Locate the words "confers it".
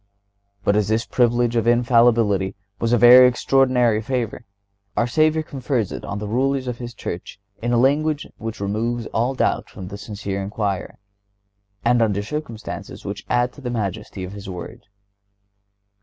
5.43-6.03